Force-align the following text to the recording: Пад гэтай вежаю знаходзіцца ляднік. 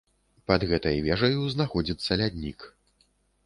Пад 0.51 0.63
гэтай 0.71 0.97
вежаю 1.09 1.45
знаходзіцца 1.57 2.21
ляднік. 2.23 2.59